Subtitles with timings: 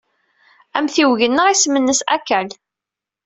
[0.77, 2.49] Amtiweg-nneɣ isem-nnes Akal.